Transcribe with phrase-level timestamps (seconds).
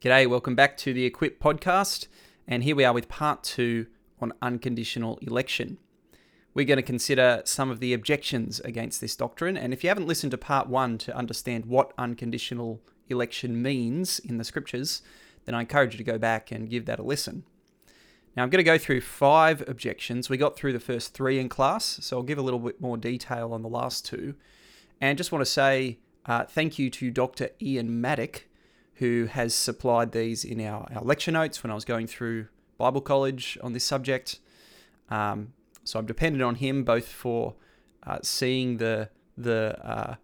[0.00, 2.06] G'day, welcome back to the Equip podcast.
[2.46, 3.88] And here we are with part two
[4.20, 5.78] on unconditional election.
[6.54, 9.56] We're going to consider some of the objections against this doctrine.
[9.56, 14.38] And if you haven't listened to part one to understand what unconditional election means in
[14.38, 15.02] the scriptures,
[15.46, 17.42] then I encourage you to go back and give that a listen.
[18.36, 20.30] Now, I'm going to go through five objections.
[20.30, 22.96] We got through the first three in class, so I'll give a little bit more
[22.96, 24.36] detail on the last two.
[25.00, 27.48] And just want to say uh, thank you to Dr.
[27.60, 28.44] Ian Maddock
[28.98, 32.48] who has supplied these in our, our lecture notes when I was going through
[32.78, 34.40] Bible college on this subject.
[35.08, 35.52] Um,
[35.84, 37.54] so I'm dependent on him both for
[38.04, 40.14] uh, seeing the the uh,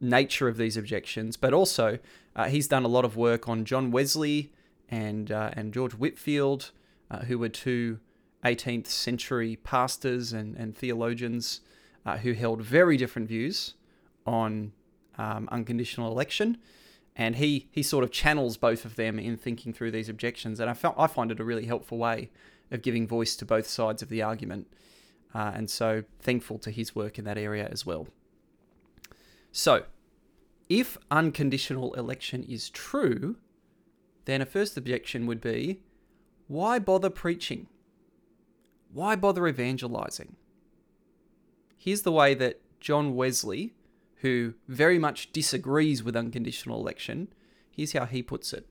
[0.00, 1.98] nature of these objections, but also
[2.34, 4.52] uh, he's done a lot of work on John Wesley
[4.88, 6.70] and uh, and George Whitefield,
[7.10, 8.00] uh, who were two
[8.44, 11.60] 18th century pastors and, and theologians
[12.04, 13.74] uh, who held very different views
[14.26, 14.72] on
[15.16, 16.58] um, unconditional election
[17.16, 20.68] and he he sort of channels both of them in thinking through these objections, and
[20.68, 22.30] I felt I find it a really helpful way
[22.70, 24.66] of giving voice to both sides of the argument,
[25.34, 28.08] uh, and so thankful to his work in that area as well.
[29.52, 29.84] So,
[30.68, 33.36] if unconditional election is true,
[34.24, 35.80] then a first objection would be,
[36.48, 37.68] why bother preaching?
[38.92, 40.36] Why bother evangelizing?
[41.76, 43.74] Here's the way that John Wesley
[44.24, 47.28] who very much disagrees with unconditional election,
[47.70, 48.66] here's how he puts it.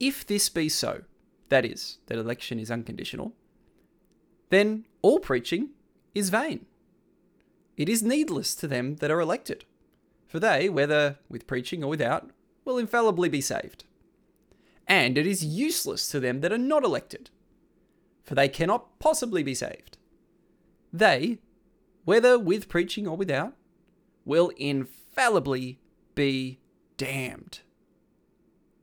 [0.00, 1.02] If this be so,
[1.50, 3.34] that is, that election is unconditional,
[4.48, 5.68] then all preaching
[6.14, 6.64] is vain.
[7.76, 9.66] It is needless to them that are elected,
[10.26, 12.30] for they, whether with preaching or without,
[12.64, 13.84] will infallibly be saved.
[14.88, 17.28] And it is useless to them that are not elected,
[18.24, 19.98] for they cannot possibly be saved.
[20.90, 21.36] They,
[22.06, 23.52] whether with preaching or without,
[24.26, 25.78] will infallibly
[26.14, 26.58] be
[26.98, 27.60] damned.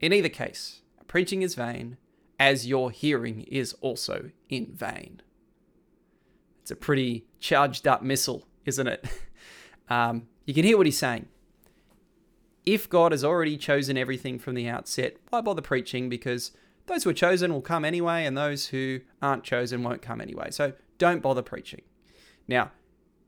[0.00, 1.96] In either case, preaching is vain,
[2.40, 5.22] as your hearing is also in vain.
[6.62, 9.06] It's a pretty charged up missile, isn't it?
[9.90, 11.26] Um, you can hear what he's saying.
[12.64, 16.08] If God has already chosen everything from the outset, why bother preaching?
[16.08, 16.52] Because
[16.86, 20.50] those who are chosen will come anyway, and those who aren't chosen won't come anyway.
[20.50, 21.82] So don't bother preaching.
[22.48, 22.72] Now,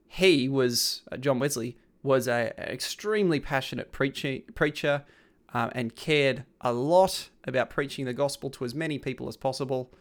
[0.09, 1.77] he was, uh, John Wesley,
[2.07, 5.05] was an extremely passionate preaching, preacher
[5.53, 9.93] uh, and cared a lot about preaching the gospel to as many people as possible.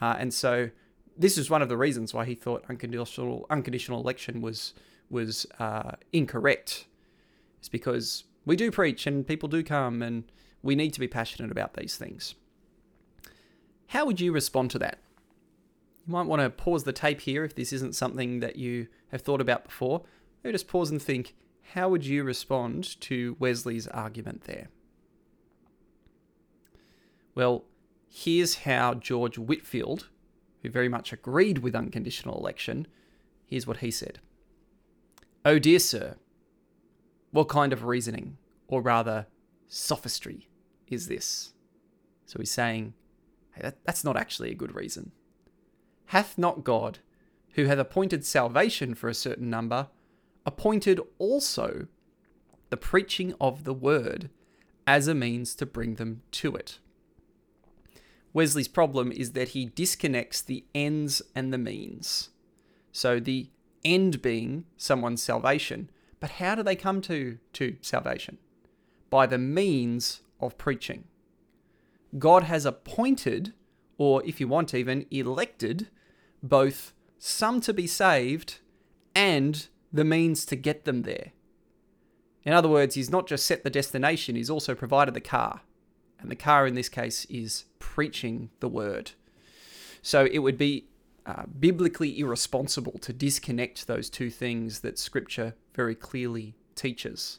[0.00, 0.70] Uh, and so
[1.16, 4.74] this is one of the reasons why he thought unconditional unconditional election was
[5.08, 6.86] was uh, incorrect.
[7.58, 10.24] It's because we do preach and people do come and
[10.62, 12.34] we need to be passionate about these things.
[13.88, 14.98] How would you respond to that?
[16.06, 19.22] You might want to pause the tape here if this isn't something that you have
[19.22, 20.02] thought about before.
[20.42, 21.34] Maybe just pause and think
[21.72, 24.68] how would you respond to Wesley's argument there?
[27.34, 27.64] Well,
[28.08, 30.08] here's how George Whitefield,
[30.62, 32.86] who very much agreed with unconditional election,
[33.46, 34.20] here's what he said.
[35.44, 36.16] Oh dear sir,
[37.32, 38.36] what kind of reasoning,
[38.68, 39.26] or rather
[39.66, 40.48] sophistry,
[40.88, 41.54] is this?
[42.26, 42.94] So he's saying,
[43.52, 45.10] hey, that, that's not actually a good reason.
[46.06, 47.00] Hath not God,
[47.54, 49.88] who hath appointed salvation for a certain number,
[50.46, 51.86] appointed also
[52.70, 54.30] the preaching of the word
[54.86, 56.78] as a means to bring them to it.
[58.32, 62.30] Wesley's problem is that he disconnects the ends and the means.
[62.92, 63.48] So the
[63.84, 65.90] end being someone's salvation,
[66.20, 68.38] but how do they come to, to salvation?
[69.08, 71.04] By the means of preaching.
[72.18, 73.52] God has appointed,
[73.98, 75.88] or if you want, even elected,
[76.42, 78.58] both some to be saved
[79.14, 81.30] and the means to get them there.
[82.42, 85.60] In other words, he's not just set the destination, he's also provided the car.
[86.18, 89.12] And the car in this case is preaching the word.
[90.02, 90.88] So it would be
[91.24, 97.38] uh, biblically irresponsible to disconnect those two things that scripture very clearly teaches.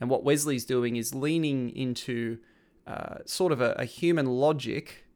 [0.00, 2.38] And what Wesley's doing is leaning into
[2.86, 5.06] uh, sort of a, a human logic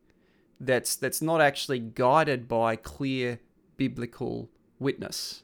[0.58, 3.38] that's that's not actually guided by clear
[3.76, 5.44] biblical witness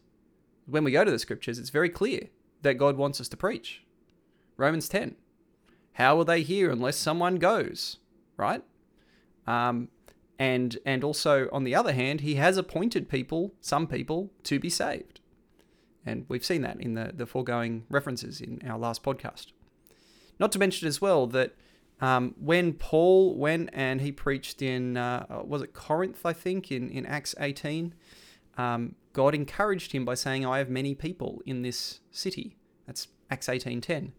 [0.66, 2.28] when we go to the scriptures, it's very clear
[2.62, 3.82] that God wants us to preach.
[4.56, 5.16] Romans 10.
[5.94, 7.98] How will they hear unless someone goes?
[8.36, 8.62] Right?
[9.46, 9.88] Um,
[10.38, 14.70] and and also on the other hand, he has appointed people, some people, to be
[14.70, 15.20] saved.
[16.06, 19.48] And we've seen that in the, the foregoing references in our last podcast.
[20.38, 21.54] Not to mention as well that
[22.00, 26.88] um, when Paul went and he preached in, uh, was it Corinth, I think, in,
[26.88, 27.94] in Acts 18,
[28.56, 32.56] um, God encouraged him by saying, I have many people in this city.
[32.86, 34.12] That's Acts 18.10.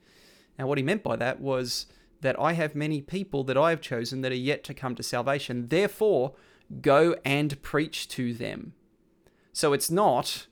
[0.57, 1.88] Now, what he meant by that was
[2.22, 5.04] that I have many people that I have chosen that are yet to come to
[5.04, 5.68] salvation.
[5.69, 6.33] Therefore,
[6.81, 8.74] go and preach to them.
[9.54, 10.48] So it's not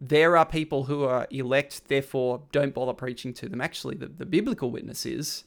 [0.00, 3.60] there are people who are elect, therefore don't bother preaching to them.
[3.60, 5.44] Actually, the, the biblical witness is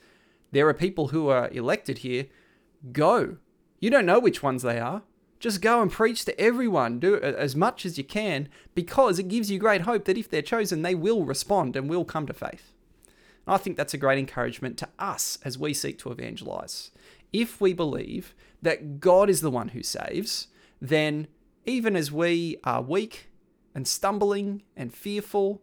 [0.52, 2.26] there are people who are elected here.
[2.92, 3.38] Go.
[3.80, 5.04] You don't know which ones they are.
[5.40, 7.00] Just go and preach to everyone.
[7.00, 10.42] Do as much as you can because it gives you great hope that if they're
[10.42, 12.74] chosen, they will respond and will come to faith.
[13.46, 16.92] And I think that's a great encouragement to us as we seek to evangelize.
[17.32, 20.48] If we believe that God is the one who saves,
[20.82, 21.28] then
[21.66, 23.30] even as we are weak
[23.76, 25.62] and stumbling and fearful,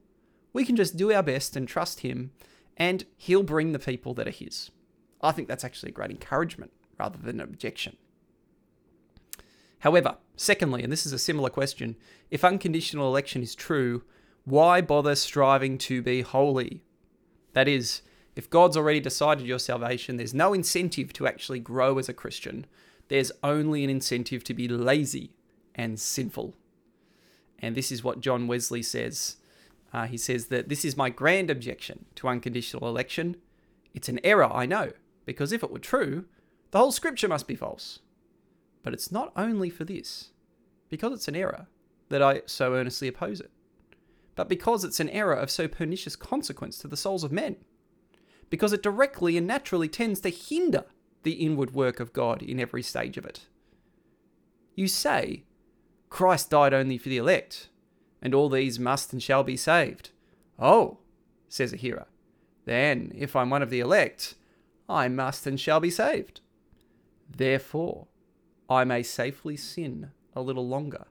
[0.52, 2.30] we can just do our best and trust Him,
[2.76, 4.70] and He'll bring the people that are His.
[5.20, 7.96] I think that's actually a great encouragement rather than an objection.
[9.84, 11.96] However, secondly, and this is a similar question,
[12.30, 14.02] if unconditional election is true,
[14.46, 16.80] why bother striving to be holy?
[17.52, 18.00] That is,
[18.34, 22.64] if God's already decided your salvation, there's no incentive to actually grow as a Christian.
[23.08, 25.34] There's only an incentive to be lazy
[25.74, 26.54] and sinful.
[27.58, 29.36] And this is what John Wesley says.
[29.92, 33.36] Uh, he says that this is my grand objection to unconditional election.
[33.92, 34.92] It's an error, I know,
[35.26, 36.24] because if it were true,
[36.70, 37.98] the whole scripture must be false.
[38.84, 40.30] But it's not only for this,
[40.88, 41.66] because it's an error,
[42.10, 43.50] that I so earnestly oppose it
[44.34, 47.56] but because it's an error of so pernicious consequence to the souls of men,
[48.50, 50.84] because it directly and naturally tends to hinder
[51.22, 53.46] the inward work of God in every stage of it.
[54.74, 55.44] You say,
[56.10, 57.68] Christ died only for the elect,
[58.20, 60.10] and all these must and shall be saved.
[60.58, 60.98] Oh,
[61.48, 62.06] says a hearer,
[62.64, 64.34] then if I'm one of the elect,
[64.88, 66.40] I must and shall be saved.
[67.30, 68.08] Therefore,
[68.68, 71.06] I may safely sin a little longer,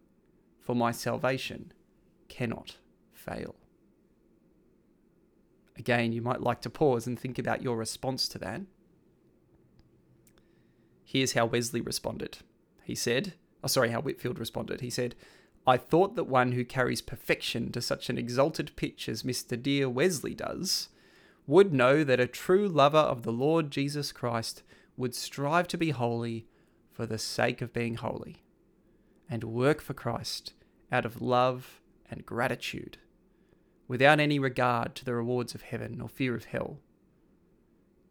[0.59, 1.71] for my salvation
[2.29, 2.77] cannot
[3.11, 3.55] fail.
[5.77, 8.61] Again, you might like to pause and think about your response to that.
[11.03, 12.39] Here's how Wesley responded.
[12.83, 13.33] He said,
[13.63, 14.81] oh, sorry, how Whitefield responded.
[14.81, 15.15] He said,
[15.65, 19.61] I thought that one who carries perfection to such an exalted pitch as Mr.
[19.61, 20.89] Dear Wesley does
[21.47, 24.63] would know that a true lover of the Lord Jesus Christ
[24.97, 26.47] would strive to be holy
[26.93, 28.43] for the sake of being holy,
[29.29, 30.53] and work for Christ
[30.91, 32.97] out of love and gratitude
[33.87, 36.79] without any regard to the rewards of heaven or fear of hell.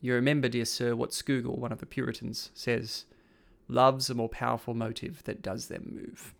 [0.01, 3.05] You remember, dear sir, what Scougal, one of the Puritans, says
[3.69, 6.35] love's a more powerful motive that does them move.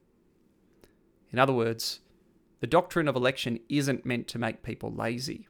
[1.33, 2.01] In other words,
[2.61, 5.47] the doctrine of election isn't meant to make people lazy,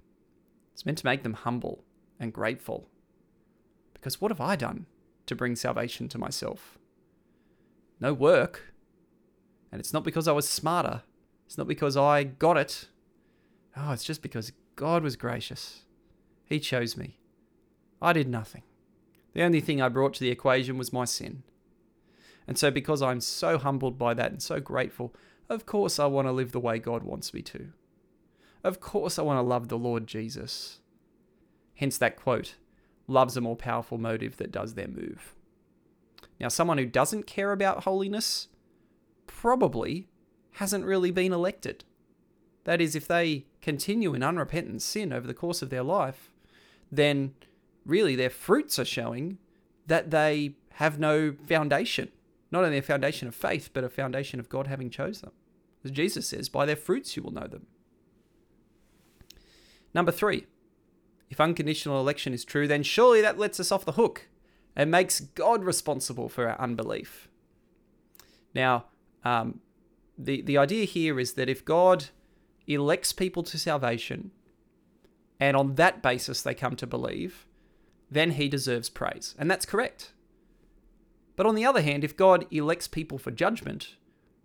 [0.72, 1.84] it's meant to make them humble
[2.20, 2.88] and grateful.
[3.94, 4.86] Because what have I done
[5.26, 6.78] to bring salvation to myself?
[8.02, 8.74] No work.
[9.70, 11.02] And it's not because I was smarter.
[11.46, 12.88] It's not because I got it
[13.76, 15.84] Oh, it's just because God was gracious.
[16.44, 17.18] He chose me.
[18.00, 18.62] I did nothing.
[19.32, 21.42] The only thing I brought to the equation was my sin.
[22.46, 25.14] And so, because I'm so humbled by that and so grateful,
[25.48, 27.68] of course I want to live the way God wants me to.
[28.62, 30.80] Of course I want to love the Lord Jesus.
[31.74, 32.56] Hence that quote
[33.08, 35.34] love's a more powerful motive that does their move.
[36.42, 38.48] Now, someone who doesn't care about holiness
[39.28, 40.08] probably
[40.54, 41.84] hasn't really been elected.
[42.64, 46.32] That is, if they continue in unrepentant sin over the course of their life,
[46.90, 47.34] then
[47.86, 49.38] really their fruits are showing
[49.86, 52.10] that they have no foundation.
[52.50, 55.34] Not only a foundation of faith, but a foundation of God having chosen them.
[55.84, 57.66] As Jesus says, by their fruits you will know them.
[59.94, 60.46] Number three,
[61.30, 64.28] if unconditional election is true, then surely that lets us off the hook
[64.74, 67.28] and makes God responsible for our unbelief.
[68.54, 68.86] Now,
[69.24, 69.60] um,
[70.18, 72.06] the, the idea here is that if God
[72.66, 74.30] elects people to salvation,
[75.40, 77.46] and on that basis they come to believe,
[78.10, 79.34] then he deserves praise.
[79.38, 80.12] And that's correct.
[81.34, 83.96] But on the other hand, if God elects people for judgment,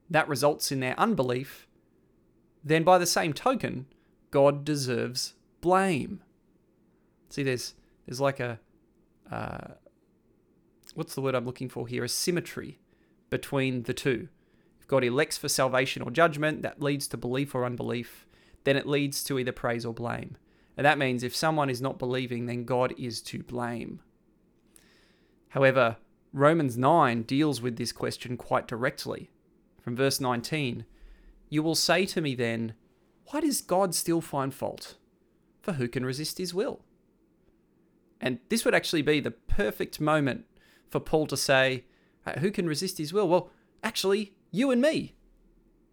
[0.10, 1.68] that results in their unbelief,
[2.64, 3.86] then by the same token,
[4.32, 6.22] God deserves blame.
[7.30, 7.74] See, there's
[8.06, 8.60] there's like a
[9.32, 9.74] uh,
[10.98, 12.04] what's the word I'm looking for here?
[12.04, 12.80] A symmetry
[13.30, 14.30] between the two.
[14.80, 18.26] If God elects for salvation or judgment, that leads to belief or unbelief,
[18.64, 20.38] then it leads to either praise or blame.
[20.76, 24.00] And that means if someone is not believing, then God is to blame.
[25.50, 25.98] However,
[26.34, 29.30] Romans 9 deals with this question quite directly.
[29.80, 30.84] From verse 19,
[31.48, 32.74] you will say to me then,
[33.28, 34.96] why does God still find fault?
[35.62, 36.82] For who can resist his will?
[38.20, 40.46] And this would actually be the perfect moment
[40.90, 41.86] for Paul to say,
[42.26, 43.28] uh, who can resist his will?
[43.28, 43.50] Well,
[43.84, 45.16] actually, you and me.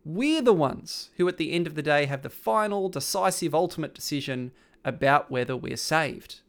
[0.05, 3.95] We're the ones who, at the end of the day, have the final, decisive, ultimate
[3.95, 4.53] decision
[4.85, 6.41] about whether we're saved.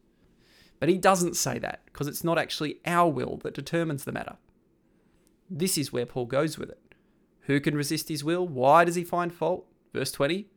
[0.78, 4.36] But he doesn't say that because it's not actually our will that determines the matter.
[5.48, 6.80] This is where Paul goes with it.
[7.42, 8.46] Who can resist his will?
[8.46, 9.66] Why does he find fault?
[9.94, 10.48] Verse 20.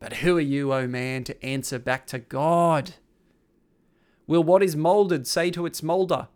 [0.00, 2.94] But who are you, O man, to answer back to God?
[4.26, 6.28] Will what is moulded say to its moulder,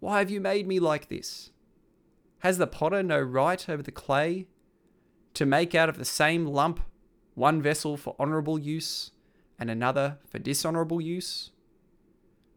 [0.00, 1.50] Why have you made me like this?
[2.40, 4.46] Has the potter no right over the clay
[5.34, 6.80] to make out of the same lump
[7.34, 9.12] one vessel for honourable use
[9.58, 11.50] and another for dishonourable use?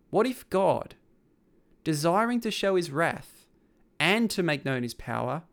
[0.09, 0.95] What if God,
[1.83, 3.45] desiring to show his wrath
[3.99, 5.43] and to make known his power,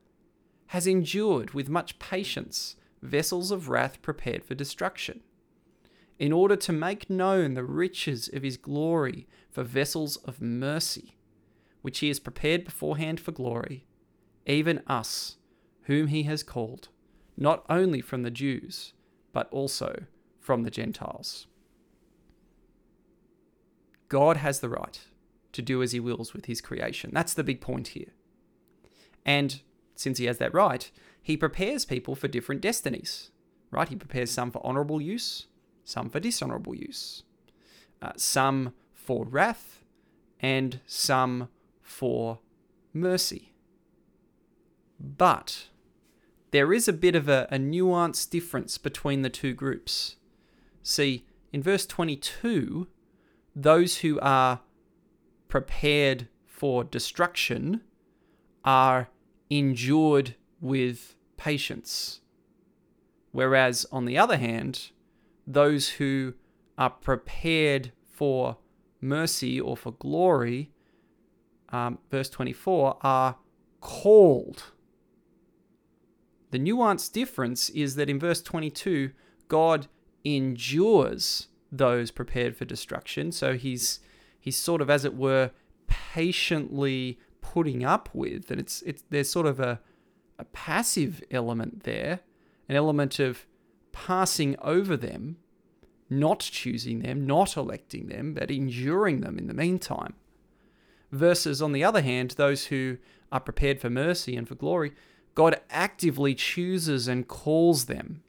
[0.68, 5.22] has endured with much patience vessels of wrath prepared for destruction,
[6.20, 11.16] in order to make known the riches of his glory for vessels of mercy,
[11.82, 13.86] which he has prepared beforehand for glory,
[14.46, 15.36] even us,
[15.82, 16.88] whom he has called,
[17.36, 18.92] not only from the Jews,
[19.32, 20.04] but also
[20.38, 21.46] from the Gentiles.
[24.08, 25.00] God has the right
[25.52, 27.10] to do as he wills with his creation.
[27.12, 28.12] That's the big point here.
[29.24, 29.60] And
[29.94, 30.90] since he has that right,
[31.22, 33.30] he prepares people for different destinies,
[33.70, 33.88] right?
[33.88, 35.46] He prepares some for honorable use,
[35.84, 37.22] some for dishonorable use,
[38.02, 39.84] uh, some for wrath,
[40.40, 41.48] and some
[41.90, 42.38] for
[42.94, 43.52] mercy.
[44.98, 45.68] But
[46.52, 50.16] there is a bit of a, a nuanced difference between the two groups.
[50.82, 52.86] See, in verse 22,
[53.56, 54.60] those who are
[55.48, 57.82] prepared for destruction
[58.64, 59.08] are
[59.50, 62.20] endured with patience.
[63.32, 64.92] Whereas, on the other hand,
[65.46, 66.34] those who
[66.78, 68.58] are prepared for
[69.00, 70.70] mercy or for glory,
[71.72, 73.36] um, verse 24, are
[73.80, 74.72] called.
[76.50, 79.12] The nuanced difference is that in verse 22,
[79.48, 79.86] God
[80.24, 83.32] endures those prepared for destruction.
[83.32, 84.00] So he's
[84.38, 85.50] he's sort of, as it were,
[85.86, 89.80] patiently putting up with, and it's it's there's sort of a
[90.38, 92.20] a passive element there,
[92.68, 93.46] an element of
[93.92, 95.36] passing over them,
[96.08, 100.14] not choosing them, not electing them, but enduring them in the meantime.
[101.12, 102.98] Versus, on the other hand, those who
[103.32, 104.92] are prepared for mercy and for glory,
[105.34, 108.22] God actively chooses and calls them.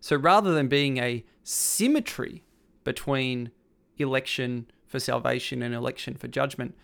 [0.00, 2.44] So rather than being a symmetry
[2.82, 3.50] between
[3.98, 6.76] election for salvation and election for judgment,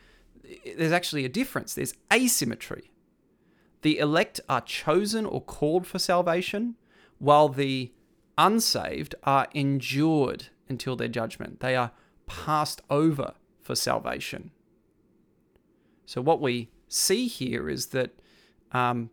[0.76, 1.74] there's actually a difference.
[1.74, 2.90] There's asymmetry.
[3.82, 6.76] The elect are chosen or called for salvation,
[7.18, 7.92] while the
[8.36, 11.60] unsaved are endured until their judgment.
[11.60, 11.92] They are
[12.26, 14.50] passed over for salvation.
[16.10, 18.10] So, what we see here is that
[18.72, 19.10] um,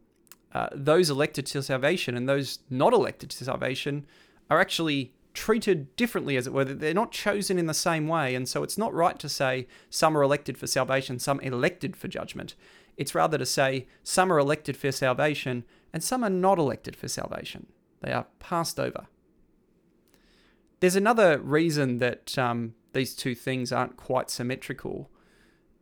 [0.51, 4.07] uh, those elected to salvation and those not elected to salvation
[4.49, 6.65] are actually treated differently, as it were.
[6.65, 8.33] They're not chosen in the same way.
[8.33, 12.07] And so it's not right to say some are elected for salvation, some elected for
[12.07, 12.55] judgment.
[12.97, 17.07] It's rather to say some are elected for salvation and some are not elected for
[17.07, 17.67] salvation.
[18.01, 19.05] They are passed over.
[20.79, 25.11] There's another reason that um, these two things aren't quite symmetrical,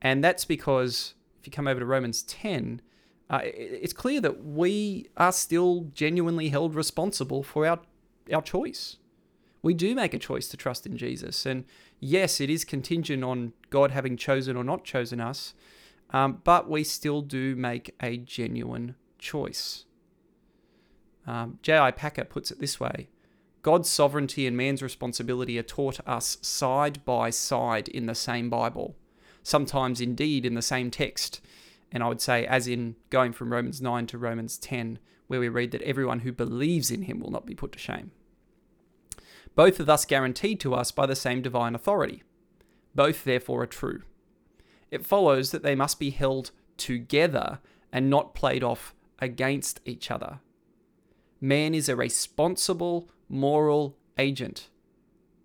[0.06, 2.82] and that's because if you come over to Romans 10,
[3.30, 7.80] uh, it's clear that we are still genuinely held responsible for our,
[8.32, 8.98] our choice
[9.66, 11.44] we do make a choice to trust in Jesus.
[11.44, 11.66] And
[12.00, 15.56] yes, it is contingent on God having chosen or not chosen us,
[16.12, 19.86] um, but we still do make a genuine choice.
[21.26, 21.90] Um, J.I.
[21.90, 23.10] Packer puts it this way
[23.64, 28.96] God's sovereignty and man's responsibility are taught us side by side in the same Bible,
[29.46, 31.40] sometimes indeed in the same text.
[31.92, 34.98] And I would say, as in going from Romans 9 to Romans 10,
[35.28, 38.12] where we read that everyone who believes in him will not be put to shame.
[39.54, 42.24] Both are thus guaranteed to us by the same divine authority.
[42.96, 44.02] Both, therefore, are true.
[44.90, 47.60] It follows that they must be held together
[47.92, 50.40] and not played off against each other.
[51.40, 54.70] Man is a responsible, moral agent,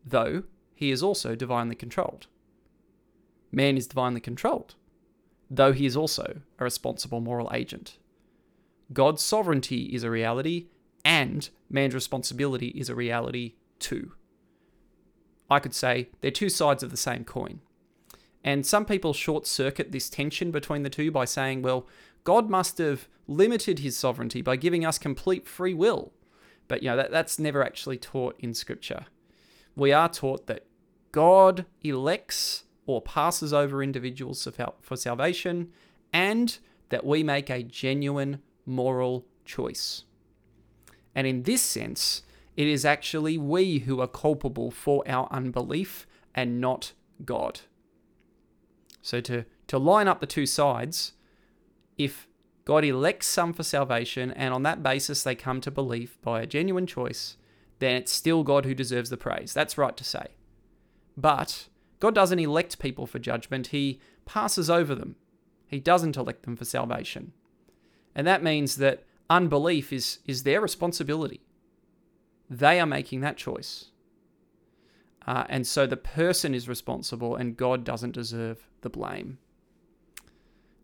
[0.06, 2.28] though he is also divinely controlled.
[3.52, 4.74] Man is divinely controlled,
[5.50, 7.98] though he is also a responsible moral agent.
[8.92, 10.66] God's sovereignty is a reality,
[11.04, 14.12] and man's responsibility is a reality too.
[15.50, 17.60] I could say they're two sides of the same coin.
[18.42, 21.86] And some people short circuit this tension between the two by saying, well,
[22.24, 26.12] God must have limited his sovereignty by giving us complete free will.
[26.68, 29.06] But, you know, that, that's never actually taught in Scripture.
[29.76, 30.66] We are taught that
[31.12, 34.46] God elects or passes over individuals
[34.80, 35.70] for salvation
[36.12, 40.04] and that we make a genuine moral choice.
[41.14, 42.22] And in this sense,
[42.56, 46.92] it is actually we who are culpable for our unbelief and not
[47.24, 47.60] God.
[49.02, 51.12] So to, to line up the two sides,
[51.96, 52.28] if
[52.64, 56.46] God elects some for salvation and on that basis they come to belief by a
[56.46, 57.36] genuine choice,
[57.78, 59.52] then it's still God who deserves the praise.
[59.54, 60.26] That's right to say.
[61.16, 61.68] But
[62.00, 65.16] God doesn't elect people for judgment, He passes over them.
[65.66, 67.32] He doesn't elect them for salvation.
[68.14, 71.42] And that means that unbelief is, is their responsibility.
[72.48, 73.90] They are making that choice.
[75.26, 79.38] Uh, and so the person is responsible, and God doesn't deserve the blame.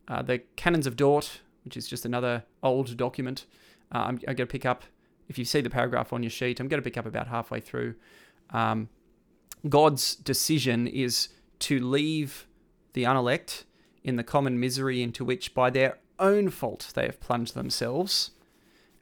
[0.07, 3.47] Uh, the Canons of Dort, which is just another old document,
[3.93, 4.85] uh, I'm, I'm going to pick up,
[5.29, 7.61] if you see the paragraph on your sheet, I'm going to pick up about halfway
[7.61, 7.97] through.
[8.51, 8.89] Um,
[9.69, 11.29] God's decision is
[11.61, 12.47] to leave
[12.93, 13.65] the unelect
[14.05, 18.31] in the common misery into which, by their own fault, they have plunged themselves,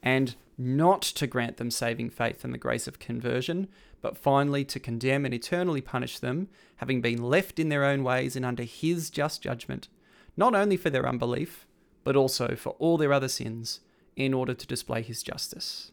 [0.02, 3.68] and not to grant them saving faith and the grace of conversion,
[4.00, 8.37] but finally to condemn and eternally punish them, having been left in their own ways
[8.37, 9.88] and under his just judgment,
[10.37, 11.66] not only for their unbelief,
[12.04, 13.80] but also for all their other sins,
[14.16, 15.90] in order to display his justice.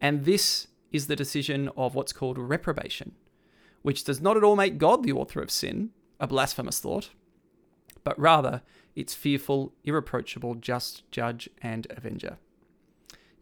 [0.00, 3.12] And this is the decision of what's called reprobation,
[3.82, 7.10] which does not at all make God the author of sin, a blasphemous thought,
[8.04, 8.62] but rather
[8.94, 12.38] its fearful, irreproachable, just judge and avenger.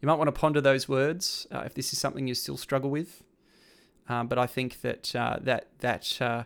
[0.01, 2.89] You might want to ponder those words uh, if this is something you still struggle
[2.89, 3.23] with.
[4.07, 6.43] Um, but I think that uh, that that uh,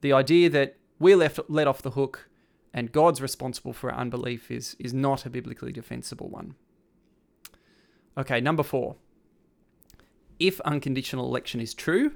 [0.00, 2.28] the idea that we're left let off the hook
[2.72, 6.54] and God's responsible for our unbelief is is not a biblically defensible one.
[8.16, 8.96] Okay, number four.
[10.38, 12.12] If unconditional election is true,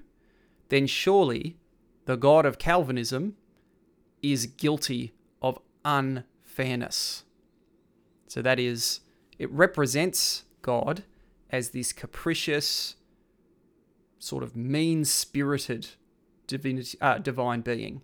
[0.69, 1.57] then surely
[2.07, 3.37] the God of Calvinism
[4.23, 7.25] is guilty of unfairness.
[8.27, 9.01] So that is,
[9.39, 11.05] it represents God
[11.51, 12.97] as this capricious,
[14.19, 15.89] sort of mean spirited
[17.01, 18.03] uh, divine being.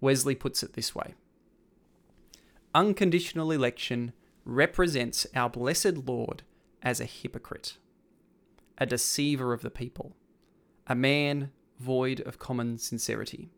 [0.00, 1.14] Wesley puts it this way
[2.74, 4.12] Unconditional election
[4.44, 6.42] represents our blessed Lord
[6.82, 7.76] as a hypocrite,
[8.78, 10.14] a deceiver of the people,
[10.90, 13.48] a man void of common sincerity.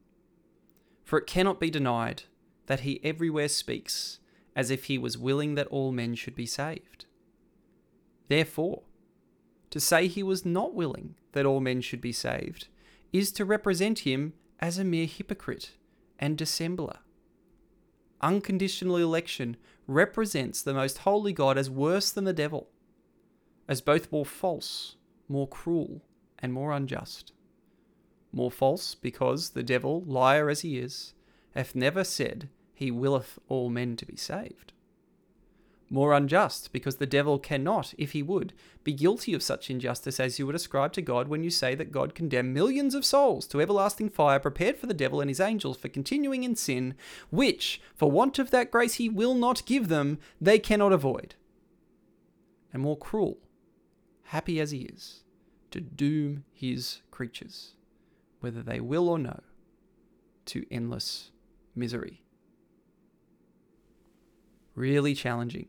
[1.02, 2.24] For it cannot be denied
[2.66, 4.18] that he everywhere speaks
[4.54, 7.06] as if he was willing that all men should be saved.
[8.28, 8.82] Therefore,
[9.70, 12.68] to say he was not willing that all men should be saved
[13.14, 15.70] is to represent him as a mere hypocrite
[16.18, 16.98] and dissembler.
[18.20, 22.68] Unconditional election represents the most holy God as worse than the devil,
[23.66, 24.96] as both more false,
[25.28, 26.02] more cruel,
[26.42, 27.32] and more unjust.
[28.32, 31.14] More false because the devil, liar as he is,
[31.54, 34.72] hath never said he willeth all men to be saved
[35.92, 40.38] more unjust, because the devil cannot, if he would, be guilty of such injustice as
[40.38, 43.60] you would ascribe to God when you say that God condemned millions of souls to
[43.60, 46.94] everlasting fire prepared for the devil and his angels for continuing in sin,
[47.30, 51.34] which, for want of that grace he will not give them, they cannot avoid.
[52.72, 53.36] And more cruel,
[54.24, 55.21] happy as he is,
[55.72, 57.74] to doom his creatures,
[58.40, 59.40] whether they will or no,
[60.46, 61.30] to endless
[61.74, 62.22] misery.
[64.74, 65.68] Really challenging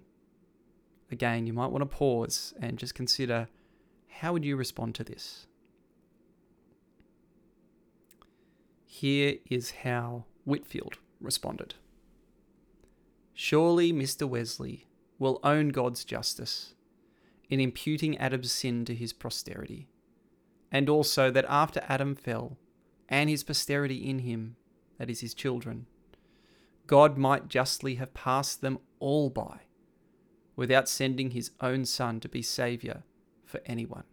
[1.13, 3.47] again, you might want to pause and just consider
[4.09, 5.47] how would you respond to this?
[8.85, 11.75] Here is how Whitefield responded.
[13.33, 14.27] Surely Mr.
[14.27, 14.87] Wesley
[15.17, 16.73] will own God's justice
[17.49, 19.87] in imputing Adam's sin to his posterity,
[20.73, 22.57] and also that after Adam fell,
[23.07, 24.55] and his posterity in him,
[24.97, 25.85] that is, his children,
[26.87, 29.61] God might justly have passed them all by
[30.55, 33.03] without sending his own Son to be Saviour
[33.45, 34.03] for anyone.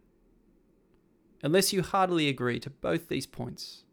[1.42, 3.84] Unless you heartily agree to both these points,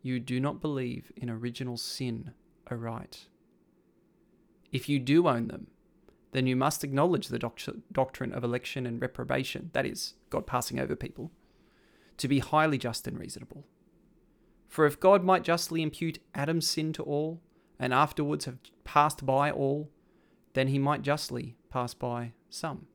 [0.00, 2.32] you do not believe in original sin
[2.70, 3.26] aright.
[4.72, 5.66] If you do own them,
[6.32, 10.96] then you must acknowledge the doctrine of election and reprobation, that is, God passing over
[10.96, 11.30] people,
[12.22, 13.66] to be highly just and reasonable.
[14.68, 17.42] For if God might justly impute Adam's sin to all,
[17.80, 19.90] and afterwards have passed by all,
[20.52, 22.86] then he might justly pass by some.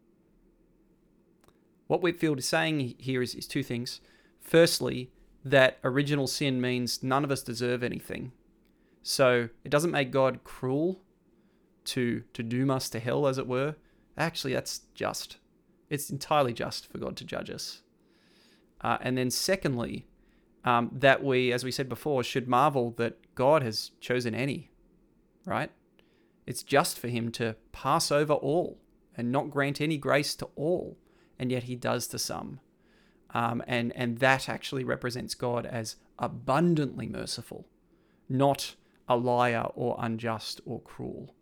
[1.87, 3.99] What Whitefield is saying here is, is two things.
[4.39, 5.11] Firstly,
[5.43, 8.31] that original sin means none of us deserve anything.
[9.03, 11.01] So it doesn't make God cruel
[11.83, 13.75] to to doom us to hell, as it were.
[14.17, 15.35] Actually, that's just.
[15.89, 17.81] It's entirely just for God to judge us.
[18.81, 20.05] Uh, and then secondly,
[20.63, 24.69] um, that we, as we said before, should marvel that God has chosen any,
[25.45, 25.71] right?
[26.45, 28.79] It's just for him to pass over all
[29.15, 30.97] and not grant any grace to all,
[31.39, 32.59] and yet he does to some.
[33.33, 37.67] Um, and, and that actually represents God as abundantly merciful
[38.29, 38.75] not
[39.07, 41.33] a liar or unjust or cruel.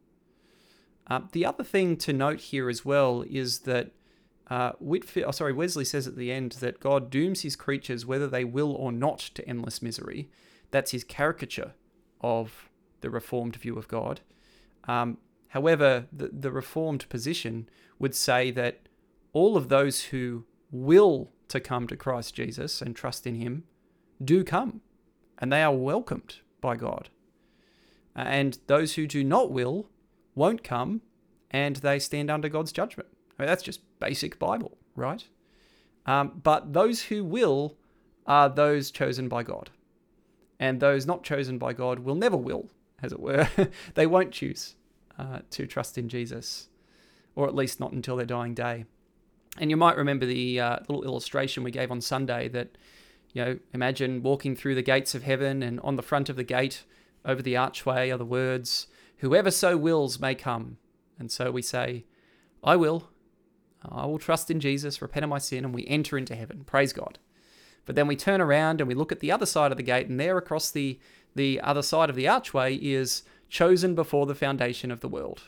[1.08, 3.92] Uh, the other thing to note here as well is that
[4.48, 8.28] uh, Whitefield, oh, sorry, Wesley says at the end that God dooms his creatures whether
[8.28, 10.30] they will or not to endless misery.
[10.72, 11.74] That's his caricature
[12.22, 12.70] of
[13.02, 14.22] the reformed view of God.
[14.88, 15.18] Um,
[15.50, 18.88] however, the, the reformed position would say that
[19.34, 23.64] all of those who will to come to Christ Jesus and trust in him
[24.24, 24.82] do come,
[25.40, 27.10] and they are welcomed by God.
[28.16, 29.90] And those who do not will
[30.36, 31.02] won't come,
[31.52, 33.10] and they stand under God's judgment.
[33.38, 35.24] I mean, that's just basic Bible, right?
[36.06, 37.78] Um, but those who will
[38.26, 39.70] are those chosen by God.
[40.60, 42.70] And those not chosen by God will never will,
[43.04, 43.50] as it were.
[43.96, 44.76] they won't choose
[45.20, 46.70] uh, to trust in Jesus,
[47.36, 48.86] or at least not until their dying day.
[49.58, 52.78] And you might remember the uh, little illustration we gave on Sunday that,
[53.34, 56.44] you know, imagine walking through the gates of heaven, and on the front of the
[56.44, 56.84] gate,
[57.26, 58.88] over the archway, are the words,
[59.20, 60.78] Whoever so wills may come.
[61.18, 62.04] And so we say,
[62.64, 63.10] I will,
[63.92, 66.64] I will trust in Jesus, repent of my sin, and we enter into heaven.
[66.66, 67.20] Praise God.
[67.86, 70.08] But then we turn around and we look at the other side of the gate,
[70.08, 71.00] and there across the,
[71.36, 75.44] the other side of the archway is chosen before the foundation of the world.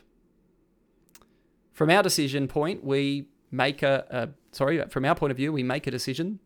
[1.71, 5.63] From our decision point, we make a, a sorry, from our point of view, we
[5.63, 6.39] make a decision.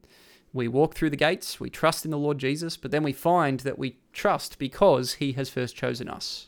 [0.54, 3.62] We walk through the gates, we trust in the Lord Jesus, but then we find
[3.62, 6.48] that we trust because he has first chosen us.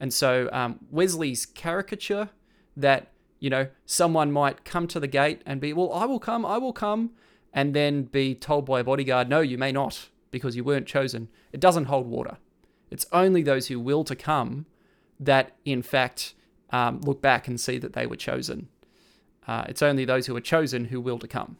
[0.00, 2.30] And so um, Wesley's caricature
[2.76, 3.12] that
[3.46, 6.58] you know, someone might come to the gate and be, well, I will come, I
[6.58, 7.12] will come,
[7.52, 11.28] and then be told by a bodyguard, no, you may not, because you weren't chosen.
[11.52, 12.38] It doesn't hold water.
[12.90, 14.66] It's only those who will to come
[15.20, 16.34] that, in fact,
[16.70, 18.66] um, look back and see that they were chosen.
[19.46, 21.56] Uh, it's only those who are chosen who will to come.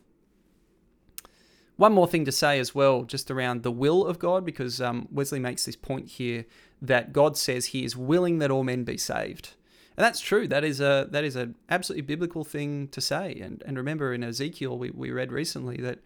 [1.76, 5.06] One more thing to say as well, just around the will of God, because um,
[5.12, 6.46] Wesley makes this point here
[6.82, 9.50] that God says He is willing that all men be saved.
[9.96, 10.46] And that's true.
[10.46, 13.38] That is a that is an absolutely biblical thing to say.
[13.40, 16.00] And and remember in Ezekiel we, we read recently that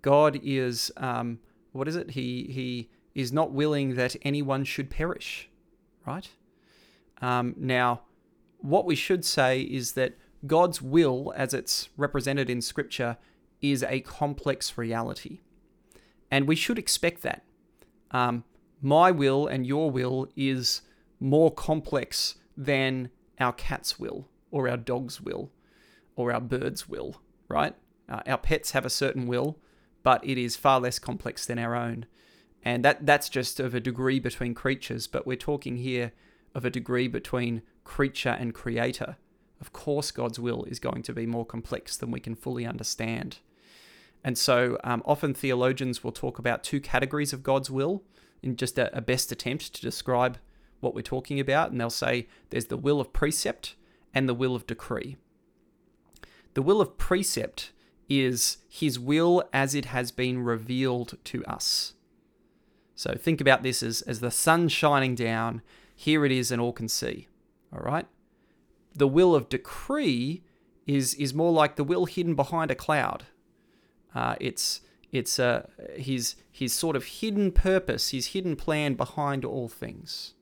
[0.00, 1.40] God is um,
[1.72, 2.10] what is it?
[2.10, 5.48] He he is not willing that anyone should perish,
[6.06, 6.28] right?
[7.20, 8.02] Um, now,
[8.58, 10.14] what we should say is that
[10.46, 13.16] God's will, as it's represented in Scripture,
[13.60, 15.40] is a complex reality,
[16.30, 17.44] and we should expect that.
[18.12, 18.44] Um,
[18.80, 20.82] my will and your will is
[21.20, 23.10] more complex than
[23.42, 25.50] our cat's will, or our dog's will,
[26.16, 27.74] or our bird's will, right?
[28.08, 29.58] Uh, our pets have a certain will,
[30.02, 32.06] but it is far less complex than our own.
[32.62, 36.12] And that, that's just of a degree between creatures, but we're talking here
[36.54, 39.16] of a degree between creature and creator.
[39.60, 43.38] Of course, God's will is going to be more complex than we can fully understand.
[44.24, 48.02] And so um, often theologians will talk about two categories of God's will
[48.42, 50.38] in just a, a best attempt to describe
[50.82, 53.76] what we're talking about, and they'll say there's the will of precept
[54.12, 55.16] and the will of decree.
[56.54, 57.72] The will of precept
[58.08, 61.94] is his will as it has been revealed to us.
[62.94, 65.62] So think about this as, as the sun shining down,
[65.94, 67.28] here it is, and all can see.
[67.72, 68.06] All right?
[68.94, 70.42] The will of decree
[70.86, 73.24] is, is more like the will hidden behind a cloud.
[74.14, 79.68] Uh, it's it's uh, his, his sort of hidden purpose, his hidden plan behind all
[79.68, 80.32] things.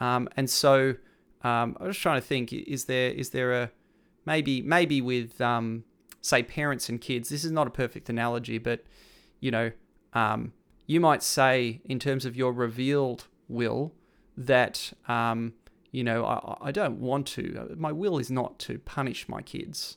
[0.00, 0.94] Um, and so
[1.42, 3.70] um, I was trying to think: is there is there a
[4.24, 5.84] maybe maybe with um,
[6.20, 7.28] say parents and kids?
[7.28, 8.84] This is not a perfect analogy, but
[9.40, 9.72] you know,
[10.14, 10.52] um,
[10.86, 13.94] you might say in terms of your revealed will
[14.36, 15.54] that um,
[15.90, 17.74] you know I, I don't want to.
[17.76, 19.96] My will is not to punish my kids,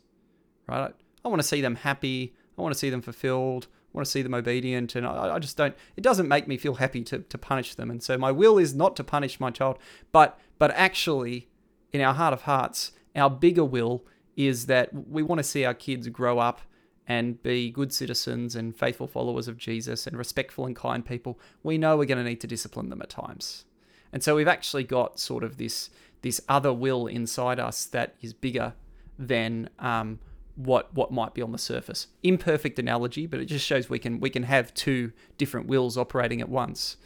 [0.68, 0.94] right?
[1.24, 2.36] I want to see them happy.
[2.58, 5.58] I want to see them fulfilled want to see them obedient, and I, I, just
[5.58, 5.76] don't.
[5.96, 8.74] It doesn't make me feel happy to to punish them, and so my will is
[8.74, 9.78] not to punish my child,
[10.12, 11.50] but but actually,
[11.92, 15.74] in our heart of hearts, our bigger will is that we want to see our
[15.74, 16.62] kids grow up
[17.08, 21.38] and be good citizens and faithful followers of Jesus and respectful and kind people.
[21.64, 23.66] We know we're going to need to discipline them at times,
[24.14, 25.90] and so we've actually got sort of this
[26.22, 28.74] this other will inside us that is bigger
[29.18, 30.20] than um,
[30.56, 32.08] what what might be on the surface.
[32.24, 36.42] Imperfect analogy, but it just shows we can we can have two different wills operating
[36.42, 36.98] at once,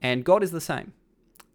[0.00, 0.92] and God is the same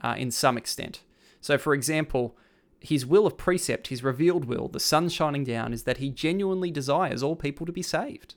[0.02, 1.04] uh, in some extent.
[1.42, 2.38] So, for example,
[2.80, 6.72] His will of precept, His revealed will, the sun shining down, is that He genuinely
[6.72, 8.36] desires all people to be saved,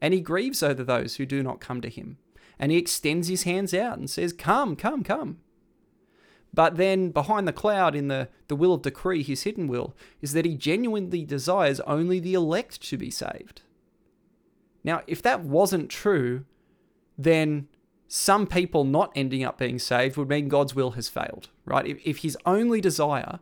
[0.00, 2.18] and He grieves over those who do not come to Him,
[2.58, 5.38] and He extends His hands out and says, "Come, come, come."
[6.56, 10.32] But then behind the cloud, in the, the will of decree, his hidden will, is
[10.32, 13.60] that he genuinely desires only the elect to be saved.
[14.82, 16.46] Now, if that wasn't true,
[17.18, 17.68] then
[18.08, 21.86] some people not ending up being saved would mean God's will has failed, right?
[21.86, 23.38] If, if his only desire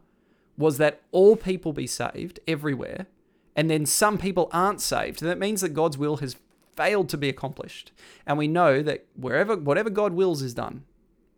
[0.59, 3.07] was that all people be saved everywhere,
[3.55, 6.35] and then some people aren't saved, that means that God's will has
[6.75, 7.93] failed to be accomplished.
[8.27, 10.83] And we know that wherever, whatever God wills is done,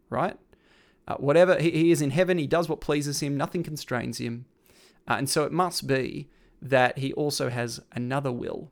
[0.09, 0.39] right?
[1.09, 4.47] Uh, whatever he, he, is in heaven, he does what pleases him, nothing constrains him.
[5.09, 6.29] Uh, and so it must be
[6.61, 8.71] that he also has another will.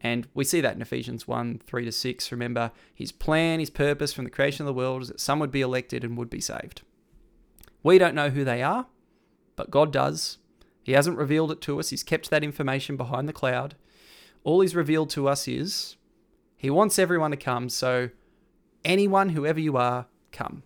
[0.00, 2.32] And we see that in Ephesians 1 3 to 6.
[2.32, 5.52] Remember, his plan, his purpose from the creation of the world is that some would
[5.52, 6.82] be elected and would be saved.
[7.84, 8.86] We don't know who they are,
[9.54, 10.38] but God does.
[10.82, 13.76] He hasn't revealed it to us, He's kept that information behind the cloud.
[14.42, 15.96] All He's revealed to us is
[16.56, 18.10] He wants everyone to come, so
[18.84, 20.64] anyone, whoever you are, come.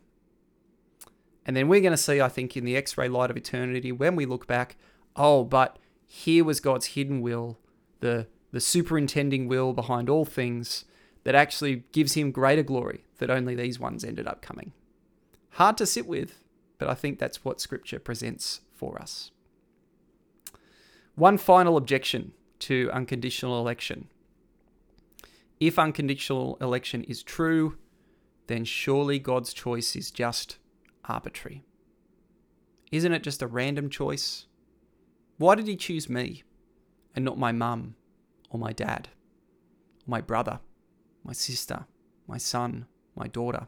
[1.46, 3.92] And then we're going to see, I think, in the x ray light of eternity,
[3.92, 4.76] when we look back,
[5.14, 7.58] oh, but here was God's hidden will,
[8.00, 10.84] the, the superintending will behind all things
[11.22, 14.72] that actually gives him greater glory that only these ones ended up coming.
[15.50, 16.42] Hard to sit with,
[16.78, 19.30] but I think that's what Scripture presents for us.
[21.14, 24.08] One final objection to unconditional election.
[25.60, 27.78] If unconditional election is true,
[28.48, 30.58] then surely God's choice is just
[31.08, 31.64] arbitrary.
[32.92, 34.46] Isn't it just a random choice?
[35.38, 36.44] Why did he choose me
[37.14, 37.96] and not my mum
[38.50, 39.08] or my dad
[40.06, 40.60] or my brother,
[41.24, 41.86] my sister,
[42.26, 43.66] my son, my daughter?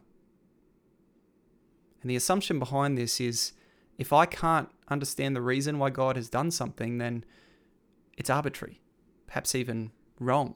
[2.01, 3.53] And the assumption behind this is
[3.99, 7.25] if I can't understand the reason why God has done something, then
[8.17, 8.81] it's arbitrary,
[9.27, 10.55] perhaps even wrong.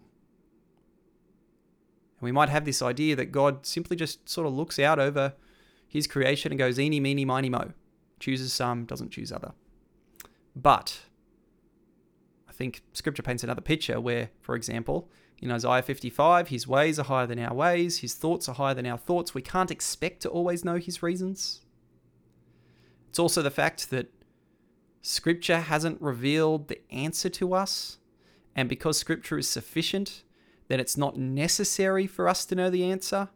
[2.20, 5.34] And we might have this idea that God simply just sort of looks out over
[5.92, 7.72] his creation and goes eeny, meeny, miny, mo.
[8.18, 9.52] Chooses some, doesn't choose other.
[10.56, 11.00] But
[12.48, 15.10] I think scripture paints another picture where, for example,
[15.42, 18.86] in Isaiah 55, his ways are higher than our ways, his thoughts are higher than
[18.86, 19.34] our thoughts.
[19.34, 21.60] We can't expect to always know his reasons.
[23.10, 24.10] It's also the fact that
[25.02, 27.98] scripture hasn't revealed the answer to us,
[28.56, 30.22] and because scripture is sufficient,
[30.68, 33.28] then it's not necessary for us to know the answer.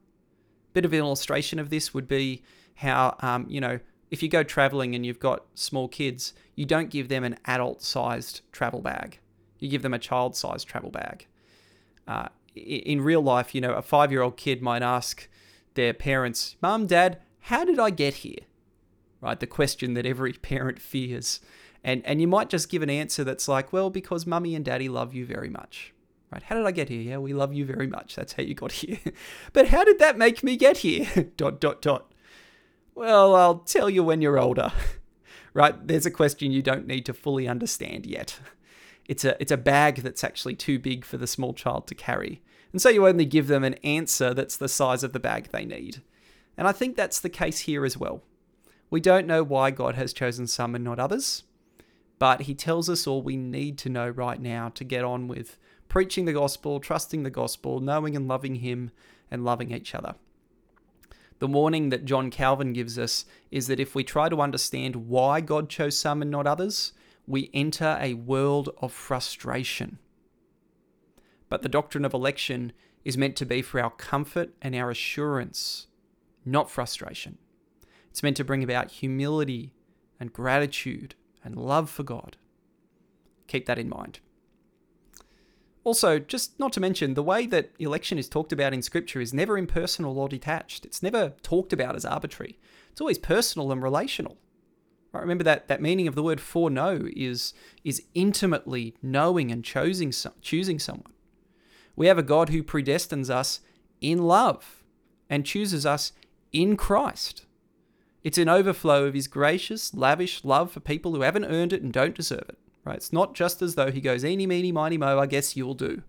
[0.77, 2.43] Bit of an illustration of this would be
[2.75, 6.91] how, um, you know, if you go traveling and you've got small kids, you don't
[6.91, 9.19] give them an adult sized travel bag.
[9.59, 11.29] You give them a child sized travel bag.
[12.07, 15.31] Uh, in real life, you know, a five year old kid might ask
[15.77, 18.45] their parents, Mum, Dad, how did I get here?
[19.23, 19.41] Right?
[19.41, 21.41] The question that every parent fears.
[21.83, 24.91] And, and you might just give an answer that's like, well, because mummy and daddy
[24.91, 25.95] love you very much.
[26.33, 26.43] Right?
[26.43, 27.01] How did I get here?
[27.01, 28.17] Yeah, we love you very much.
[28.17, 28.99] That's how you got here.
[29.53, 31.07] but how did that make me get here?
[31.37, 32.13] dot, dot, dot.
[32.95, 34.73] Well, I'll tell you when you're older.
[35.55, 35.87] right?
[35.87, 38.39] There's a question you don't need to fully understand yet.
[39.07, 42.43] It's a it's a bag that's actually too big for the small child to carry.
[42.73, 45.65] And so you only give them an answer that's the size of the bag they
[45.65, 46.03] need.
[46.59, 48.23] And I think that's the case here as well.
[48.91, 51.45] We don't know why God has chosen some and not others,
[52.19, 55.59] but he tells us all we need to know right now to get on with
[55.97, 58.91] preaching the gospel, trusting the gospel, knowing and loving him
[59.31, 60.15] and loving each other.
[61.39, 65.41] The warning that John Calvin gives us is that if we try to understand why
[65.41, 66.93] God chose some and not others,
[67.27, 69.99] we enter a world of frustration.
[71.49, 75.87] But the doctrine of election is meant to be for our comfort and our assurance,
[76.45, 77.39] not frustration.
[78.11, 79.73] It's meant to bring about humility
[80.21, 82.37] and gratitude and love for God.
[83.47, 84.21] Keep that in mind.
[85.87, 89.33] Also, just not to mention, the way that election is talked about in Scripture is
[89.33, 90.85] never impersonal or detached.
[90.85, 92.59] It's never talked about as arbitrary.
[92.91, 94.37] It's always personal and relational.
[95.13, 95.21] Right?
[95.21, 100.81] Remember that that meaning of the word foreknow is is intimately knowing and choosing choosing
[100.81, 101.13] someone.
[101.95, 103.61] We have a God who predestines us
[104.01, 104.83] in love
[105.31, 106.11] and chooses us
[106.53, 107.47] in Christ.
[108.25, 111.93] It's an overflow of his gracious, lavish love for people who haven't earned it and
[111.93, 112.59] don't deserve it.
[112.87, 112.97] Right?
[112.97, 116.03] It's not just as though he goes, eeny, meeny, miny, mo, I guess you'll do.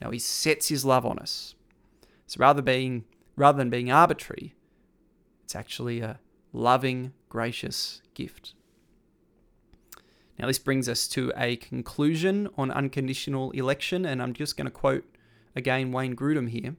[0.00, 1.56] Now he sets his love on us.
[2.28, 4.54] So rather being rather than being arbitrary,
[5.44, 6.20] it's actually a
[6.52, 8.54] loving, gracious gift.
[10.38, 14.70] Now, this brings us to a conclusion on unconditional election, and I'm just going to
[14.70, 15.04] quote
[15.54, 16.76] again Wayne Grudem here.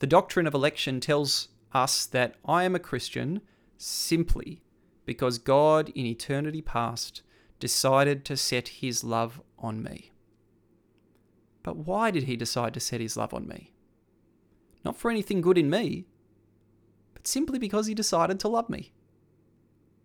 [0.00, 3.40] The doctrine of election tells us that I am a Christian
[3.78, 4.62] simply
[5.06, 7.22] because God in eternity past
[7.64, 10.12] decided to set his love on me.
[11.62, 13.72] But why did he decide to set his love on me?
[14.84, 16.04] Not for anything good in me,
[17.14, 18.92] but simply because he decided to love me.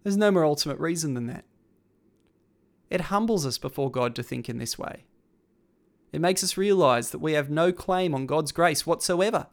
[0.03, 1.43] There's no more ultimate reason than that.
[2.89, 5.03] It humbles us before God to think in this way.
[6.13, 9.47] It makes us realize that we have no claim on God's grace whatsoever.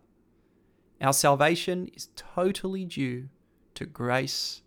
[1.01, 3.31] Our salvation is totally due
[3.75, 4.63] to grace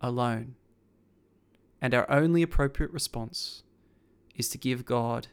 [0.00, 0.56] alone.
[1.80, 3.62] And our only appropriate response
[4.34, 5.28] is to give God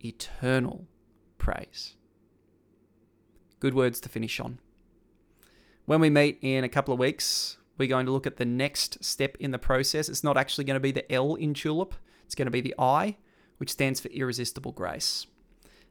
[0.00, 0.86] eternal
[1.38, 1.96] praise.
[3.60, 4.58] Good words to finish on.
[5.84, 9.04] When we meet in a couple of weeks, we're going to look at the next
[9.04, 10.08] step in the process.
[10.08, 12.74] It's not actually going to be the L in TULIP, it's going to be the
[12.78, 13.16] I,
[13.58, 15.26] which stands for irresistible grace.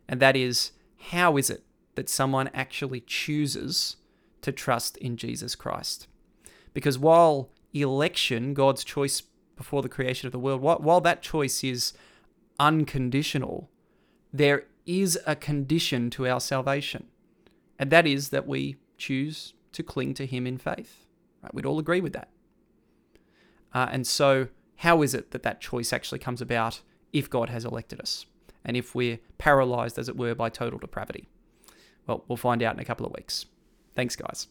[0.08, 0.72] And that is
[1.10, 1.64] how is it
[1.96, 3.98] that someone actually chooses
[4.42, 6.08] to trust in Jesus Christ?
[6.74, 9.22] Because while election, God's choice
[9.62, 11.94] before the creation of the world, while that choice is
[12.60, 13.70] unconditional,
[14.34, 17.06] there is a condition to our salvation.
[17.78, 21.06] And that is that we choose to cling to Him in faith.
[21.44, 21.54] Right?
[21.54, 22.30] We'd all agree with that.
[23.72, 24.48] Uh, and so,
[24.78, 26.82] how is it that that choice actually comes about
[27.14, 28.26] if God has elected us?
[28.66, 31.30] And if we're paralyzed, as it were, by total depravity?
[32.08, 33.46] Well, we'll find out in a couple of weeks.
[33.94, 34.48] Thanks, guys.